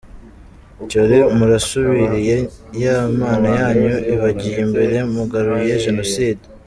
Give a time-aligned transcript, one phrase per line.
[0.89, 2.37] Cyore, murasubiriye
[2.83, 6.43] ya mana yanyu ibagiye imbere mugaruye Jenoside?